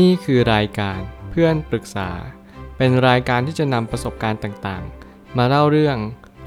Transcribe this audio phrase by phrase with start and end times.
[0.00, 2.10] นี่คือรายการเพื่อนปรึกษา
[2.76, 5.96] เป็นรายการที่จะนำประสบการณ์ต่างๆ มาเล่าเรื่อง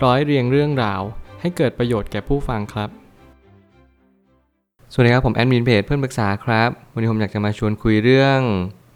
[0.03, 1.01] ร้อยเรียงเรื่องราว
[1.41, 2.89] ให้เกิดประโยชน์แก่ผู้ฟังครับ
[4.91, 8.39] สวัสดีครับผมแอดมินเพจเพื่อนปรึกษาครับ วันนี้ผมอยากจะมาชวนคุยเรื่อง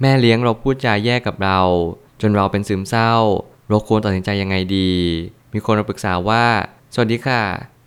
[0.01, 1.59] แม่เลี้ยงเราพูดจาแย่กับเรา
[2.21, 3.13] จนเราเป็นซึมเศร้า
[3.69, 4.91] เราควรตัดสินใจยังไงดี
[5.53, 6.45] มีคนมาปรึกษาว่า
[6.93, 7.41] สวัสดีค่ะ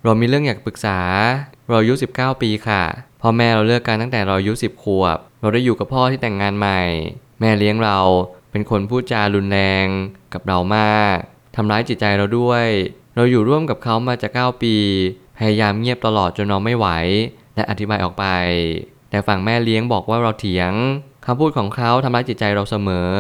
[0.05, 0.99] เรามีเรื่องอยากปรึกษา
[1.69, 2.83] เราอายุ19 ปีค่ะ
[3.25, 6.81] พ่อแม่เราเลิกกันตั้งแต่เราอายุ10ขวบ เราได้อยู่กับพ่อที่แต่งงานใหม่
[7.41, 7.99] แม่เลี้ยงเรา
[8.51, 9.87] เป็นคนพูดจารุนแรง
[10.35, 11.17] กับเรามาก
[11.57, 12.67] ทำร้ายจิตใจเราด้วย
[13.17, 14.77] เราอยู่ร่วมกับเขามาจะ9ปี
[15.39, 16.87] พยายามเงียบตลอดจนเราไม่ไหว
[17.55, 18.27] และอธิบายออกไป
[19.11, 20.73] แต่ฝั่งแม่เลี้ยงบอกว่าเราเถียง
[21.27, 23.11] คำพูดของเขาทำร้ายจิตใจเราเสมอ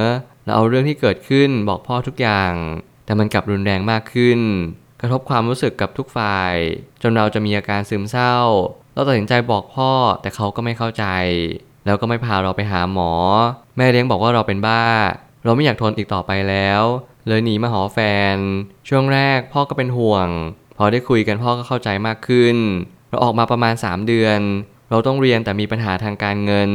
[0.44, 2.52] เราเอาเรื่องที่เกิดขึ้นบอกพ่อทุกอย่าง
[3.04, 4.40] แต่มันกลับรุนแรงมากขึ้น
[5.00, 6.54] กระทบความรู้สึกกับทุกฝ่าย
[7.02, 8.36] จนเราจะมีอาการซึมเศร้า
[8.94, 9.90] เราตัดสินใจบอกพ่อ
[10.22, 11.04] แต่เขาก็ไม่เข้าใจ
[11.86, 13.12] แล้วก็ไม่พาเราไปหาหมอ
[13.76, 14.84] แม่เลี้ยงบอกว่าเราเป็นบ้า
[15.44, 16.82] เราไม่อยากทนอีกต่อไปแล้ว
[17.28, 17.98] เลยหนีมาหอแฟ
[18.34, 18.36] น
[18.88, 20.28] ช่วงแรกพ่อก็เป็นห่วง
[20.76, 22.56] พอได้คุยกันพ่อก็เข้าใจมากขึ้น
[23.08, 24.40] เราออกมาประมาณ 3 เดือน
[24.90, 26.70] เราต้องเรียนแต่มีปัญหาทางการเงิน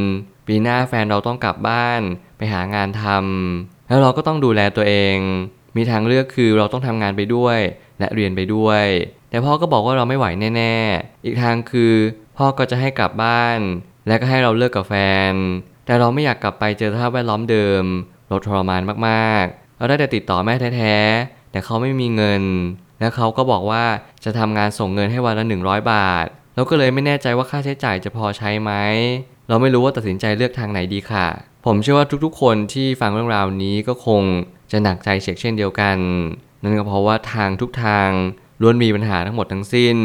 [0.48, 2.02] ปีหน้าแฟนเราต้องกลับบ้าน
[2.38, 5.18] ไปหางานทำแล้วเราก็ต้องดูแลตัวเอง
[5.76, 7.60] มีทางเลือกคือเราต้องทำงานไปด้วย
[8.00, 8.84] และเรียนไปด้วย
[9.30, 10.26] แต่พ่อก็บอกว่าเราไม่ไหว
[10.56, 11.94] แน่ๆ อีกทางคือ
[12.38, 13.60] พ่อก็จะให้กลับบ้าน
[14.08, 14.94] และก็ให้เราเลิกกับแฟ
[15.32, 15.34] น
[15.86, 17.84] แต่เราไม่อยากกลับไปเจอสภาพแวดล้อมเดิม
[18.30, 22.44] เราทรมานมากๆ เราได้แต่ติดต่อแม่แท้ๆ แต่เขาไม่มีเงิน
[23.00, 23.84] และเขาก็บอกว่า
[24.24, 26.26] จะทำงานส่งเงินให้วันละ 100 บาท
[26.56, 28.72] เราก็เลยไม่แน่ใจว่าค่าใช้จ่ายจะพอใช้ไหม
[29.50, 31.28] เราไม่รู้ว่าตัดสินใจเลือกทางไหนดีค่ะ
[31.66, 34.24] ผมเชื่อว่าทุกๆ คนที่ฟังเรื่องราวนี้ก็คง
[34.72, 35.98] จะหนักใจเช่นเช่นเดียวกัน
[36.64, 38.10] นั่นก็เพราะว่าทางทุกทาง
[38.62, 39.98] ล้วนมีปัญหาทั้งหมดทั้งสิ้น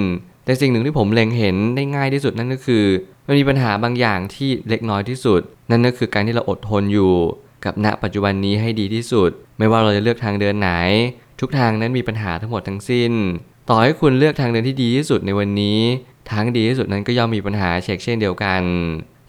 [0.45, 2.85] แต่สิ่งหนึ่งที่ผมเล็งเห็นได้ง่ายที่สุดนั่นก็คือ
[3.27, 7.13] มันมีปัญหาบางอย่างที่เล็กน้อยที่สุด นั่นก็คือการที่เราอดทนอยู่
[7.65, 10.71] กับณปัจจุบันนี้ให้ดีที่สุด ไม่ว่าเราจะเลือกทางเดินไหน
[11.41, 13.13] ทุกทางนั้นมีปัญหาทั้งหมดทั้งสิ้น
[13.69, 15.79] ต่อให้คุณเลือกทางเดินที่ดีที่สุดในวันนี้
[16.31, 18.63] ทางดีที่สุดนั้นก็ย่อมมีปัญหาเช็คเช่นเดียวกัน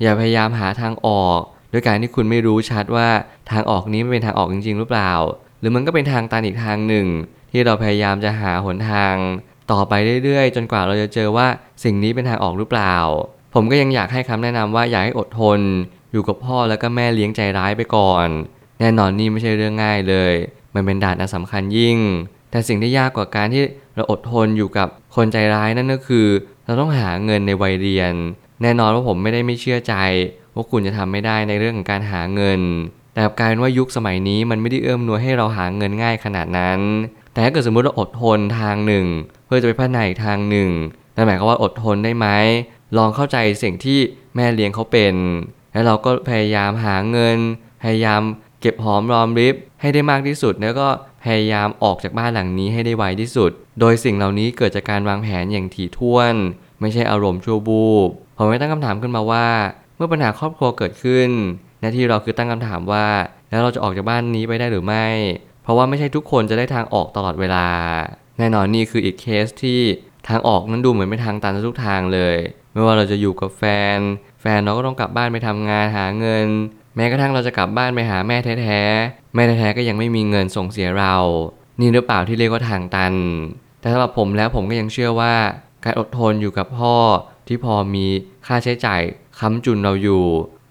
[0.01, 1.41] อย่าพยายามหาทางออก
[1.73, 3.09] ด้วยการที่คุณไม่รู้ชัดว่า
[3.51, 5.11] ทางออกนี้มันเป็นทางออกจริงๆหรือเปล่า
[5.59, 7.07] หรือมันก็เป็นทางตันอีกทางหนึ่ง
[7.53, 9.15] ที่เราพยายามจะหาหนทาง
[9.71, 9.93] ต่อไป
[10.23, 11.47] เรื่อยๆ จนกว่าเราจะเจอว่า
[11.83, 12.95] สิ่งนี้เป็นทางออกหรือเปล่า
[13.53, 15.59] ผมก็ยังอยากให้คำแนะนำว่าอยากให้อดทน
[16.11, 18.27] อยู่กับพ่อแล้วก็แม่เลี้ยงใจร้ายไปก่อน
[18.79, 20.33] แน่นอนนี่ไม่ใช่เรื่องง่ายเลย
[20.75, 21.97] มันเป็นด่านอันสำคัญยิ่ง
[22.51, 23.63] แต่สิ่งที่ยากกว่าการที่
[23.95, 26.27] เราอดทนอยู่กับคนใจร้ายนั่นก็คือ
[26.65, 28.13] เราต้องหาเงินในวัยเรียน
[28.61, 29.95] แน่นอนว่าผมไม่ได้ไม่เชื่อใจ
[30.55, 32.61] ว่าคุณจะทำไม่ได้ในเรื่องของการหาเงิน
[33.13, 36.79] แต่กลายเป็นว่ายุคสมัยนี้มันไม่ได้เอื้อมหนวยให้เราหาเงินง่ายขนาดนั้น
[37.33, 39.05] แต่ถ้าเกิดสมมติเราอดทนทางหนึ่ง
[39.45, 40.69] เพื่อจะไปพัฒนาอีกทางหนึ่ง
[41.15, 42.27] นั่นหมายความว่าอดทนได้ไหม
[42.97, 43.99] ลองเข้าใจสิ่งที่
[44.35, 45.15] แม่เลี้ยงเขาเป็น
[45.73, 47.37] แล้วเราก็พยายามหาเงิน
[47.83, 48.21] พยายาม
[48.61, 50.87] เก็บหอมรอมริบให้ได้มากที่สุด แล้วก็
[51.23, 56.33] พยายามออกจากบ้านหลังนี้ให้ได้ไวที่สุด โดยสิ่งเหล่านี้เกิดจากการวางแผนอย่างถี่ถ้วน
[56.81, 59.47] ไม่ใช่อารมณ์ชั่วบูบผมไม่ตั้งคำถามขึ้นมาว่า
[59.95, 61.29] เมื่อปัญหาครอบครัวเกิดขึ้น
[61.79, 63.05] หน้าที่เราคือตั้งคำถามว่า
[63.49, 65.05] แล้วเราจะออกจากบ้านนี้ไปได้หรือไม่
[65.63, 67.65] เพราะว่าไม่ใช่ทุกคนจะได้ทางออกตลอดเวลา
[68.37, 69.79] แน่นอนนี่คืออีกเคสที่
[70.29, 72.37] ทางออกนั้นดูเหมือนเป็นทางตันทุกทางเลย
[72.73, 73.63] ไม่ว่าเราจะอยู่กับแฟ
[73.97, 73.99] น
[74.41, 76.47] แฟนเราก็ต้องกลับบ้านไปทำงานหาเงิน
[76.95, 81.15] แม้กระทั่งเราจะกลับบ้านไปหาแม่แท้ๆ แม่แท้ๆก็ยังไม่มีเงินส่งเสียเรา
[81.79, 83.13] นี่หรือเปล่าที่เรียกว่าทางตัน
[83.79, 85.35] แต่สำหรับผมแล้วผมก็ยังเชื่อว่า
[85.83, 86.95] การอดทนอยู่กับพ่อ
[87.47, 88.05] ที่พอมี
[88.47, 89.01] ค่าใช้จ่าย
[89.39, 90.23] ค้ำจุนเราอยู่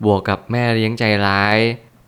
[0.04, 1.58] บวกกับแม่เลี้ยงใจร้าย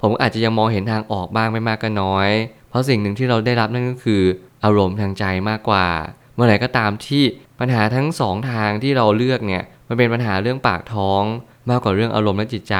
[0.01, 2.31] ผมอาจจะยังมองเห็นทางออกบ้างไม่มากก็น้อย
[2.75, 4.23] ราะสิ่งหนึ่งที่เราได้รับนั่นก็คือ
[4.65, 5.87] อารมณ์ทางใจมากกว่า
[6.35, 7.23] เมื่อไหร่ก็ตามที่
[7.61, 11.23] ปัญหาทั้งสองทางที่เราเลือกเนี่ยมันเป็นปัญหาเรื่องปากท้อง
[11.71, 12.77] มากกว่าเรื่องอารมณ์และจิตใจ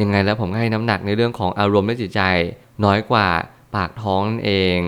[0.00, 2.22] ยังไงแล้วผมให้น้ำหนักในเรื่องของอารมณ์และจิตใจ
[2.84, 3.28] น้อยกว่า
[3.76, 4.80] ปากท้องนั่นเอง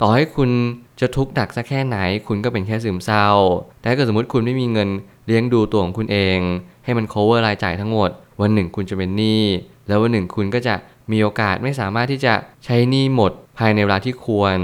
[0.00, 0.50] ต่อให้คุณ
[1.00, 3.28] จะทุกข์หนักสักแค่ไหน คุณก็เป็นแค่ซึมเศร้า
[3.80, 4.88] แต่ถ้าเกิดสมมติคุณไม่มีเงิน
[5.26, 6.38] เลี้ยงดูตัวของคุณเอง
[6.84, 9.44] ให้มัน cover รายจ่ายทั้งหมด วันหนึ่งคุณจะเป็นหนี้
[9.88, 10.74] แล้ววันหนึ่งคุณก็จะ
[11.12, 12.34] มีโอกาสไม่สามารถที่จะ
[12.64, 14.58] ใช้หนี้หมด ภายในเวลาที่ควร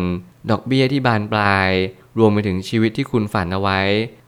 [0.50, 1.70] ดอกเบี้ยที่บานปลาย
[2.18, 3.80] รวมไปถึงชีวิตที่คุณฝันเอาไว้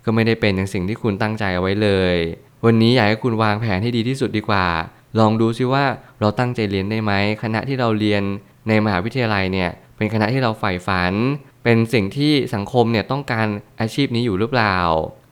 [0.05, 2.17] ก็ไม่ได้เป็นอย่างสิ่งที่คุณตั้งใจเอาไว้เลย
[2.65, 4.67] วันนี้อยากให้คุณวางแผนให้ดีที่สุดดีกว่า
[5.19, 5.85] ลองดูซิว่า
[6.21, 7.13] เราตั้งใจเรียนได้ไหม
[7.43, 8.23] คณะที่เราเรียน
[8.69, 11.13] ในมหาวิทยาลัยเนี่ยเป็นคณะที่เราใฝ่ฝัน
[11.65, 13.47] เป็นสิ่งที่สังคมเนี่ยต้องการ
[13.81, 14.77] อาชีพนี้อยู่หรือเปล่า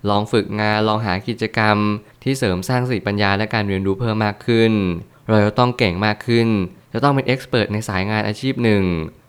[0.09, 1.77] ลองฝึกงานลองหากิจกรรม
[2.23, 4.73] ที่เสริมสร้างสติปัญญาและการเรียนรู้เพิ่มมากขึ้น
[5.29, 6.49] เราจะต้องเก่งมากขึ้น
[6.93, 8.85] จะต้องเป็นเอ็กซ์เพรสในสายงานอาชีพหนึ่ง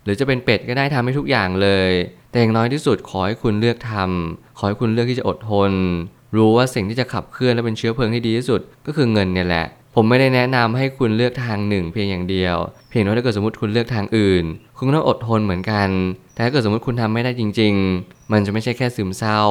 [0.08, 1.92] รือจะเป็นเป็ดก็ได้ทำให้ทุกอย่างเลย
[2.32, 5.72] แต่อย่างน้อยที่สุดขอให้คุณเลือกทำขอให้คุณเลือกที่จะอดทน
[6.36, 9.66] รู้ว่าสิ่งที่จะขับเคลื่อนและเป็นเชื้อเพลิงที่ดีที่สุด ก็คือเงินเนี่ยแหละ
[9.96, 12.56] ผมไม่ได้แนะนำให้คุณเลือกทางหนึ่งเพียงอย่างเดียว
[12.90, 14.46] เพียงว่าถ้าเกิดสมมติคุณเลือกทางอื่น
[14.78, 15.90] คุณก็ต้องอดทนเหมือนกัน
[16.34, 17.74] แต่ถ้าเกิดสมมติคุณทำไม่ได้จริง
[18.04, 19.42] ๆ มันจะไม่ใช่แค่ซึมเศร้า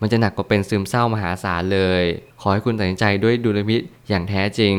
[0.00, 2.02] มันจะหนักกว่าเป็นซึมเศร้ามหาศาลเลย
[2.40, 4.76] ขอให้คุณตัดสินใจด้วยดุลพิษอย่างแท้จริง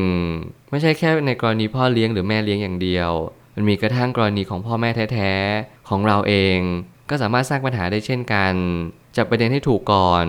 [0.70, 3.10] ไม่ใช่แค่ในกรณีพ่อเลี้ยงหรือแม่เลี้ยงอย่างเดียว
[3.60, 6.58] มันมีกระทั่งกรณีของพ่อแม่แท้ๆ ของเราเอง
[7.10, 8.54] ก็สามารถสร้างปัญหาได้เช่นกัน
[9.16, 10.26] จับประเด็นให้ถูกก่อน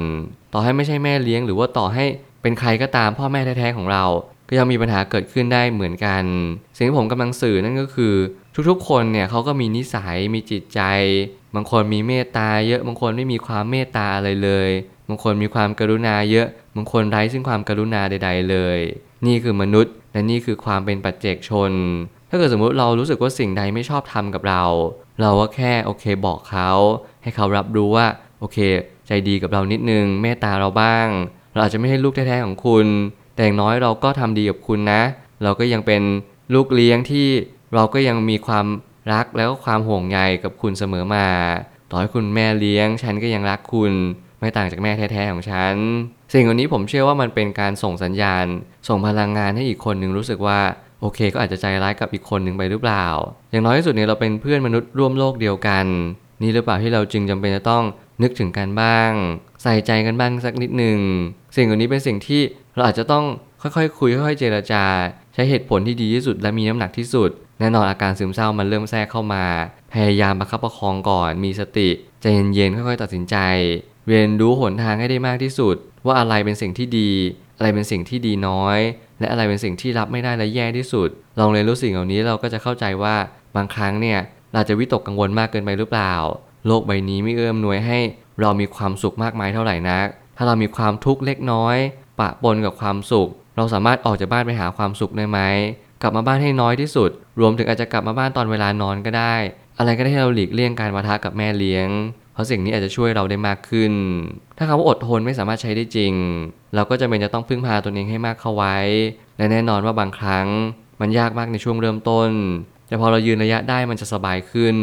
[0.53, 2.05] ต่อให้ไม่ใช่แม่เลี้ยง หรือว่าต่อให้
[2.41, 4.05] เป็นใครก็ตามพ่อแม่แท้ๆของเรา
[4.49, 6.23] ก็ยังมีปัญหาเกิดขึ้นได้เหมือนกัน
[6.75, 8.15] สิ่งที่ผมกำลังสื่อนั่นก็คือ
[8.69, 10.81] ทุกๆ คนเนี่ยเขาก็มีนิสัยมีจิตใจ
[11.55, 14.69] บางคนมีเมตตาเยอะบางคนไม่มีความเมตตาอะไรเลย
[15.09, 18.79] บางคนมีความกรุณาเยอะ บางคนไร้ซึ่งความกรุณาใด ๆ เลย
[19.25, 21.71] นี่คือมนุษย์ และนี่คือความเป็นปัจเจกชน
[22.29, 24.63] ถ้าเกิดสมมุติเรารู้สึกว่าสิ่งใดไม่ชอบทำกับเรา
[25.21, 26.69] เราก็แค่โอเคบอกเขา
[27.23, 28.07] ให้เขารับรู้ว่า
[28.39, 28.57] โอเค
[29.07, 31.07] ใจดีกับเรานิดนึงเมตตาเราบ้าง
[31.53, 32.87] เราอาจจะไม่ใช่ลูกแท้ๆของคุณ
[33.35, 35.01] แต่อย่างน้อยเราก็ทำดีกับคุณนะ
[35.43, 36.01] เราก็ยังเป็น
[36.53, 37.27] ลูกเลี้ยงที่
[37.75, 38.65] เราก็ยังมีความ
[39.13, 41.27] รักแล้วก็ความห่วงใยกับคุณเสมอมา
[41.89, 43.93] ต่อให้คุณแม่เลี้ยง ฉันก็ยังรักคุณ
[44.39, 45.75] ไม่ต่างจากแม่แท้ๆของฉัน
[46.33, 48.45] สิ่งเหล่านี้ผมเชื่อว่ามันเป็นการส่งสัญญาณ
[48.87, 50.59] ส่งพลังงานให้อีกคนหนึ่งรู้สึกว่า
[51.01, 53.05] โอเค ก็อาจจะใจร้ายกับอีกคนหนึ่งไปหรือเปล่า
[53.51, 55.85] อย่างน้อยที่สุดเนี่ยเราเป็นเพื่อนมนุษย์ร่วมโลกเดียวกัน
[56.41, 57.83] นี่หรือเปล่าที่เราจึงจำเป็นจะต้อง
[58.21, 59.11] นึกถึงกันบ้าง
[59.63, 60.99] ใส่ใจกันบ้างสักนิดหนึ่ง
[61.55, 62.41] สิ่งเหล่านี้เป็นสิ่งที่
[62.75, 63.25] เราอาจจะต้อง
[63.61, 64.83] ค่อยๆคคุยค่อยๆเจรจา
[65.33, 67.29] ใช้เหตุผลที่ดีที่สุดและมีน้ำหนักที่สุด
[67.59, 69.45] แน่นอนอาการซึมเศร้ามันเริ่มแทรกเข้ามา
[69.93, 71.89] พยายามประคับประคองก่อน มีสติ
[72.21, 73.37] ใจเย็นๆค่อยๆตัดสินใจ
[74.07, 75.75] เรียนรู้หนทางให้ได้มากที่สุด
[76.05, 77.11] ว่าอะไรเป็นสิ่งที่ดี
[77.57, 78.79] อะไรเป็นสิ่งที่ดีน้อย
[79.19, 83.15] และอะไรเป็นสิ่งที่รับไม่ได้และแย่ที่สุด ลองเรียนรู้สิ่งเหล่านี้เราก็จะเข้าใจว่า
[83.55, 84.19] บางครั้งเนี่ย
[84.53, 86.13] เราจะวิตกกังวลมากเกินไปหรือเปล่า
[86.67, 87.99] โลกใบนี้ไม่เอื้อมหน่วยให้
[88.41, 90.07] เรามีความสุขมากมายเท่าไหร่นัก
[90.37, 91.77] ถ้าเรามีความทุกข์เล็กน้อย
[92.19, 95.39] ปะปนกับความสุข เราสามารถออกจากบ้านไปหาความสุขได้ไหม
[96.01, 99.35] กลับมาบ้านให้น้อยที่สุด รวมถึงอาจจะกลับมาบ้านตอนเวลานอนก็ได้
[99.77, 101.87] อะไรก็ได้ให้เราหลีกเลี่ยงการปะทะกับแม่เลี้ยง
[102.39, 103.93] ราะสิ่งนี้อาจจะช่วยเราได้มากขึ้น
[104.57, 106.13] ถ้าคำว่าอดทนไม่สามารถใช้ได้จริง
[106.75, 108.77] เราก็จะเป็นจะต้องพึ่งพาตนเองให้มากเข้าไว้
[109.37, 110.47] และแน่นอนว่าบางครั้ง
[111.01, 112.29] มันยากมากในช่วงเริ่มต้น
[112.87, 114.75] แต่พอเรายืนระยะได้มันจะสบายขึ้น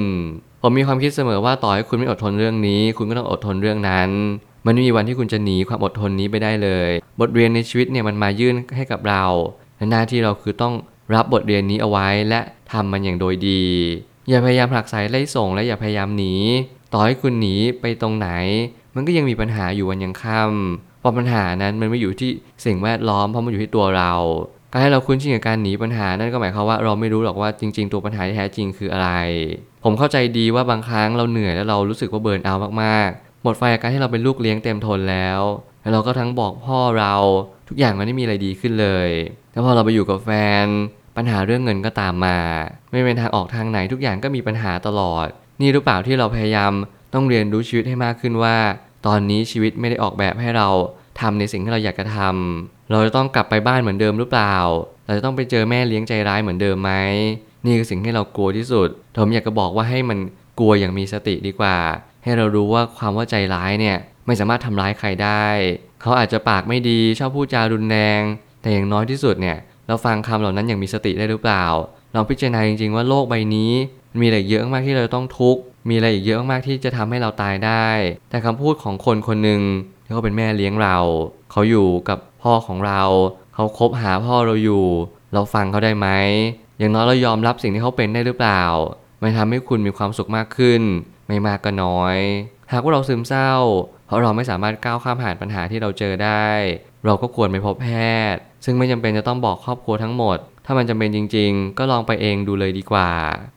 [0.63, 4.11] ผมมีความคิดเสมอว่าต่อให้คุณไม่อดทนเรื่องนี้ คุณก็ต้องอดทนเรื่องนั้น
[4.67, 9.25] มันไม่มีวันที่คุณจะหนีความอดทนนี้ไปได้เลย บทเรียนในชีวิตเนี่ยมันมายื่นให้กับเรา
[9.77, 10.75] และหน้าที่เราคือต้อง
[11.15, 12.41] รับบทเรียนนี้เอาไว้และ
[12.73, 13.63] ทำมันอย่างโดยดี
[14.29, 16.35] อย่าพยายามผลักไสไล่ส่งและอย่าพยายามหนี
[16.93, 18.29] ต่อให้คุณหนีไปตรงไหน
[18.95, 22.31] มันก็ยังมีปัญหาอยู่วันยังค่ำเพราะปัญหานั้นมันไม่อยู่ที่
[22.65, 24.13] สิ่งแวดล้อม เพราะมันอยู่ที่ตัวเรา
[24.73, 29.11] การให้เราคุ้นชินกับการหนีปัญหา นั่นก็หมายความว่าเราไม่รู้หรอกว่าจริง ๆ ตัวปัญหาที่แท้จริงคืออะไร
[29.85, 35.41] ผมเข้าใจดีว่าบางครั้งเราเหนื่อยแล้วเรารู้สึกว่าเบิร์นเอามากๆ หมดไฟกับการที่เราเป็นลูกเลี้ยงเต็มทนแล้ว
[35.83, 37.15] แล้วเราก็ทั้งบอกพ่อเรา
[37.69, 39.11] ทุกอย่างมันไม่มีอะไรดีขึ้นเลย
[39.53, 40.31] แล้วพอเราไปอยู่กับแฟ
[40.65, 40.67] น
[41.17, 42.39] ปัญหาเรื่องเงินก็ตามมา
[42.91, 45.29] ไม่เป็นทางออกทางไหนทุกอย่างก็มีปัญหาตลอด
[45.61, 46.73] นี่หรือเปล่าที่เราพยายาม
[47.15, 48.57] ต้องเรียนรู้ชีวิตให้มากขึ้นว่า
[49.07, 50.69] ตอนนี้ชีวิตไม่ได้ออกแบบให้เรา
[51.21, 54.55] ทำในสิ่งที่เราอยากจะทำเราจะต้องกลับไปบ้านเหมือนเดิมหรือเปล่า
[55.07, 56.93] เราจะต้องไปเจอแม่เลี้ยงใจร้ายเหมือนเดิมไหม
[57.65, 60.19] นี่คือสิ่งที่เรากลัวที่สุด ผมอยากจะบอกว่าให้มัน
[60.59, 61.77] กลัวอย่างมีสติดีกว่า
[62.25, 65.47] ให้เรารู้ว่าความว่าใจร้ายเนี่ยไม่สามารถทำร้ายใครได้
[66.01, 68.23] เขาอาจจะปากไม่ดีชอบพูดจารุนแรง
[68.61, 71.65] แต่อย่างน้อยที่สุดเนี่ยเราฟังคำเหล่านั้นอย่างมีสติได้หรือเปล่า
[72.15, 73.73] ลองพิจารณาจริงๆว่าโลกใบนี้
[74.21, 77.87] มีอะไรเยอะมากที่เราต้องทุกข์ มีอะไรอีกเยอะมากที่จะทำให้เราตายได้
[78.31, 79.63] แต่คำพูดของคนคนหนึ่ง
[80.05, 80.97] ที่เขาเป็นแม่เลี้ยงเรา
[81.51, 83.03] เขาอยู่กับพ่อของเรา
[83.55, 84.87] เขาคบหาพ่อเราอยู่
[85.33, 86.09] เราฟังเขาได้ไหม
[86.79, 88.63] อย่างน้อยเรายอมรับสิ่งที่เขาเป็นได้หรือเปล่า
[89.23, 90.83] มันทำให้คุณมีความสุขมากขึ้น
[91.29, 92.17] ไม่มากก็น้อย
[92.73, 93.53] หากว่าเราซึมเศร้า
[94.07, 96.49] เพราะเราไม่สามารถก้าวข้ามผ่านปัญหาที่เราเจอได้
[97.05, 97.89] เราก็ควรไปพบแพ
[98.35, 103.11] ทย์ ซึ่งไม่จำเป็นจะต้องบอกครอบครัวทั้งหมด ถ้ามันจำเป็นจริง ๆ ก็ลองไปเองดูเลยดีกว่า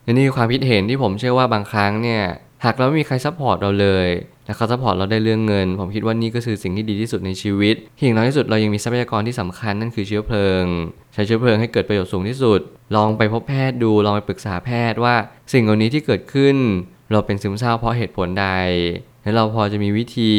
[0.04, 2.24] และนี่คือความคิดเห็นที่ผมเชื่อว่าบางครั้งเนี่ย
[2.66, 4.08] หากเราไม่มีใคร support เราเลย
[4.46, 10.64] และเขา support เราได้เรื่องเงิน ผมคิดว่านี่ก็คือสิ่งที่ดีที่สุดในชีวิตที่อย่างน้อยที่สุดเรายังมีทรัพยากรที่สำคัญนั่นคือเชื้อเพลิง
[11.14, 12.60] ใช้เชื้อเพลิงให้เกิดประโยชน์สูงที่สุด
[12.96, 15.16] ลองไปพบแพทย์ดู ลองไปปรึกษาแพทย์ว่า
[15.54, 16.56] สิ่งเหล่านี้ที่เกิดขึ้น
[17.12, 18.48] เราเป็นซึมเศร้าเพราะเหตุผลใด
[19.24, 20.32] และเราพอจะมีวิธี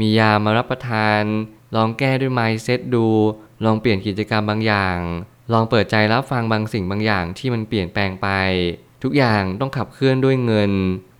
[0.00, 1.22] มียามารับประทาน
[1.76, 3.06] ลองแก้ด้วย mindset ดู
[3.64, 4.98] ลองเปลี่ยนกิจกรรมบางอย่าง
[5.52, 8.28] ลองเปิดใจรับฟังบางสิ่งบางอย่างที่มันเปลี่ยนแปลงไป
[9.02, 10.72] ทุกอย่างต้องขับเคลื่อนด้วยเงิน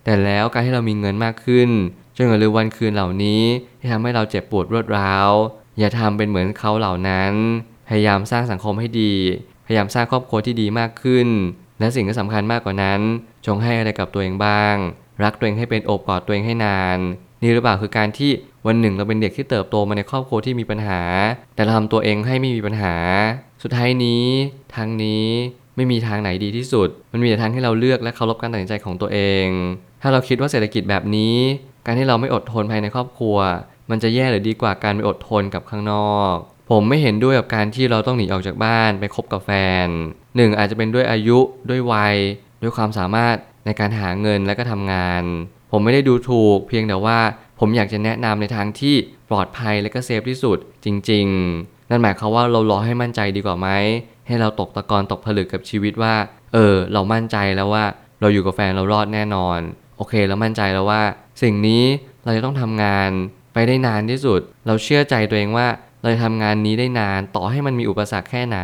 [0.05, 1.69] แต่แล้วการที่เรามีเงินมากขึ้น
[2.15, 3.43] จนกระทั่งวันคืนเหล่านี้
[3.79, 5.29] ที่ทำให้เราเจ็บปวดรวดร้าว
[5.79, 7.33] อย่าทำเป็นเหมือนเขาเหล่านั้น
[7.87, 9.13] พยายามสร้างสังคมให้ดี
[9.65, 11.27] พยายามสร้างครอบครัวที่ดีมากขึ้น
[11.79, 13.01] และสิ่งที่สำคัญมากกว่านั้น
[13.45, 14.75] จงให้อะไรกับตัวเองบ้าง
[15.23, 16.99] รักตัวเองให้เป็นอบกอดตัวเองให้นาน
[17.41, 18.31] นี่หรือเปล่าคือการที่
[18.67, 21.01] วันหนึ่งเราเป็นเด็กที่เติบโตมาในครอบครัวที่มีปัญหา
[21.55, 22.95] แต่เราทำตัวเองให้ไม่มีปัญหา
[23.67, 24.25] สุดท้ายนี้
[24.75, 25.25] ทางนี้
[25.75, 29.47] ไม่มีทางไหนดีที่สุด มันมีแต่ทางให้เราเลือกและเคารพการตัดสินใจของตัวเอง
[30.01, 31.35] ถ้าเราคิดว่าเศรษฐกิจแบบนี้
[31.85, 33.37] การที่เราไม่อดทนภายในครอบครัว
[33.89, 36.33] มันจะแย่หรือดีกว่าการไปอดทนกับข้างนอก
[36.69, 39.51] ผมไม่เห็นด้วยกับการที่เราต้องหนีออกจากบ้านไปคบกับแฟ
[39.85, 39.87] น
[40.35, 42.15] หนึ่งอาจจะเป็นด้วยอายุด้วยวัย
[42.61, 45.23] ด้วยความสามารถในการหาเงินและก็ทำงาน
[45.71, 47.19] ผมไม่ได้ดูถูก เพียงแต่ว่า
[47.59, 48.95] ผมอยากจะแนะนำในทางที่
[49.29, 53.69] ปลอดภัยและก็เซฟที่สุดจริง ๆ นั่นหมายความว่าเรารอให้มั่นใจดีกว่าไหม
[54.27, 56.15] ให้เราตกตะกอนตกผลึกกับชีวิตว่า
[56.53, 57.85] เออ เรามั่นใจแล้วว่า
[58.21, 59.59] เราอยู่กับแฟนเรารอดแน่นอน
[59.97, 61.01] โอเคเรามั่นใจแล้วว่า
[61.41, 61.83] สิ่งนี้
[62.23, 63.09] เราจะต้องทำงาน
[63.53, 65.67] ไปได้นานที่สุด เราเชื่อใจตัวเองว่า
[66.01, 68.59] เราจะทำงานนี้ได้นาน ต่อให้มันมีอุปสรรคแค่ไหน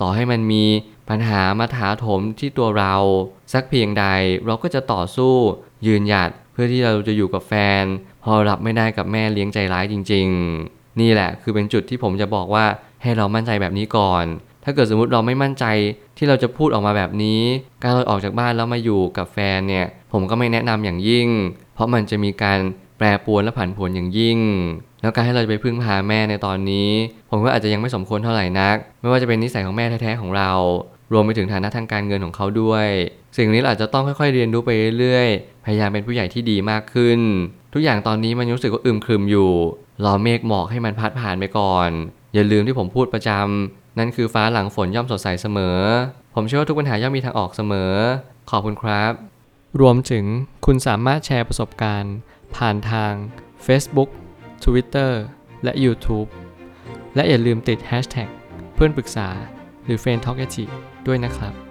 [0.00, 0.64] ต่อให้มันมี
[1.08, 2.94] ปัญหามาถาโถมที่ตัวเรา
[3.52, 4.04] สักเพียงใด
[4.46, 5.34] เราก็จะต่อสู้
[5.86, 7.84] ยืนหยัดเพื่อที่เราจะอยู่กับแฟน
[8.24, 10.28] พอรับไม่ได้กับแม่เลี้ยงใจร้ายจริง
[10.66, 12.64] ๆ นี่แหละคือเป็นจุดที่ผมจะบอกว่า
[13.02, 14.24] ให้เรามั่นใจแบบนี้ก่อน
[14.64, 15.64] ถ้าเกิดสมมติเราไม่มั่นใจ
[16.18, 17.40] ที่เราจะพูดออกมาแบบนี้
[17.82, 21.28] การเราออกจากบ้านแล้วมาอยู่กับแฟนเนี่ย ผมก็ไม่แนะนำอย่างยิ่ง
[21.74, 22.58] เพราะมันจะมีการ
[22.98, 24.38] แปรปรวนและผันผวนอย่างยิ่ง
[25.02, 26.90] แล้วการให้เราไปพึ่งพาแม่ในตอนนี้
[27.30, 30.50] ผมก็อาจจะยังไม่สมควรเท่าไหร่นัก ไม่ว่าจะเป็นนิสัยของแม่แท้ๆของเรา
[31.12, 32.88] รวมไปถึงฐานะทางการเงินของเขาด้วย
[33.36, 37.20] สิ่งนี้เราอาจจะต้องค่อยๆเรียนรู้ไปเรื่อยๆ พยายามเป็นผู้ใหญ่ที่ดีมากขึ้น
[37.74, 39.52] ทุกอย่างตอนนี้มันรู้สึกว่าอึมครึมอยู่
[40.04, 41.90] รอเมฆหมอกให้มันพัดผ่านไปก่อน
[42.34, 45.78] อย่าลืมที่ผมพูดประจำนั่นคือฟ้าหลังฝนย่อมสดใสเสมอ
[46.34, 47.92] ผมเชื่อว่าทุกปัญหาย่อมมีทางออกเสมอ
[48.50, 49.12] ขอบคุณครับ
[49.80, 50.24] รวมถึง
[50.66, 52.14] คุณสามารถแชร์ประสบการณ์
[52.56, 53.12] ผ่านทาง
[53.66, 54.10] Facebook
[54.64, 55.12] Twitter
[55.64, 56.28] และ YouTube
[57.14, 58.28] และอย่าลืมติด Hashtag
[58.74, 59.28] เพื่อนปรึกษา
[59.84, 60.38] หรือ f r ร e n d t a l k
[61.06, 61.65] ด้วยนะครับ